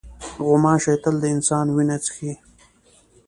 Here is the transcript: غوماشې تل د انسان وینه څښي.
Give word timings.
غوماشې 0.45 0.95
تل 1.03 1.15
د 1.21 1.23
انسان 1.35 1.65
وینه 1.75 1.97
څښي. 2.03 2.31